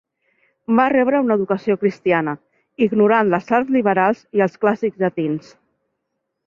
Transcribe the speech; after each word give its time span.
Va 0.79 0.85
rebre 0.93 1.19
una 1.25 1.37
educació 1.39 1.75
cristiana, 1.83 2.35
ignorant 2.89 3.31
les 3.35 3.55
arts 3.59 3.73
liberals 3.79 4.27
i 4.41 4.45
els 4.49 4.61
clàssics 4.65 5.03
llatins. 5.05 5.55